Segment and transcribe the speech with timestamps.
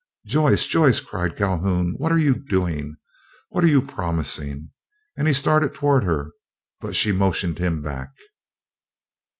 [0.25, 2.95] "Joyce, Joyce!" cried Calhoun, "what are you doing?
[3.49, 4.71] What are you promising?"
[5.15, 6.31] and he started toward her,
[6.79, 8.09] but she motioned him back.